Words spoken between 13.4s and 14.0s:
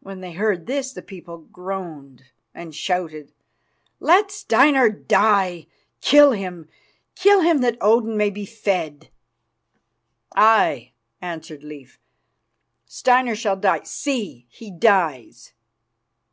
die.